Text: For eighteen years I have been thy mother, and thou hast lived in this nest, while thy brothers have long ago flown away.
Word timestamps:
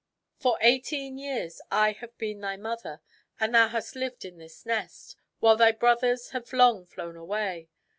For 0.39 0.57
eighteen 0.61 1.19
years 1.19 1.61
I 1.69 1.91
have 1.91 2.17
been 2.17 2.41
thy 2.41 2.57
mother, 2.57 3.01
and 3.39 3.53
thou 3.53 3.67
hast 3.67 3.95
lived 3.95 4.25
in 4.25 4.39
this 4.39 4.65
nest, 4.65 5.15
while 5.39 5.57
thy 5.57 5.71
brothers 5.73 6.31
have 6.31 6.51
long 6.53 6.77
ago 6.77 6.85
flown 6.85 7.15
away. 7.15 7.69